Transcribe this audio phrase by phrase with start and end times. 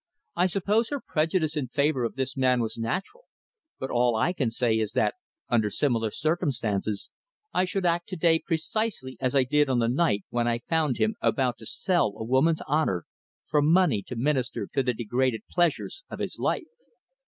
[0.35, 3.25] "I suppose her prejudice in favour of this man was natural,
[3.77, 5.13] but all I can say is that,
[5.47, 7.11] under similar circumstances,
[7.53, 10.97] I should act to day precisely as I did on the night when I found
[10.97, 13.05] him about to sell a woman's honour,
[13.45, 16.65] for money to minister to the degraded pleasures of his life."